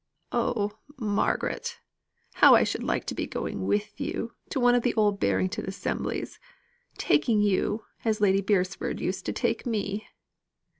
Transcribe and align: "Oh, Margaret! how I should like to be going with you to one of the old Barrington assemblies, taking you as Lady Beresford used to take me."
"Oh, 0.31 0.79
Margaret! 0.97 1.77
how 2.41 2.55
I 2.55 2.63
should 2.63 2.81
like 2.81 3.05
to 3.05 3.13
be 3.13 3.27
going 3.27 3.67
with 3.67 4.01
you 4.01 4.33
to 4.49 4.59
one 4.59 4.73
of 4.73 4.81
the 4.81 4.95
old 4.95 5.19
Barrington 5.19 5.65
assemblies, 5.67 6.39
taking 6.97 7.39
you 7.39 7.85
as 8.03 8.19
Lady 8.19 8.41
Beresford 8.41 8.99
used 8.99 9.27
to 9.27 9.31
take 9.31 9.63
me." 9.67 10.07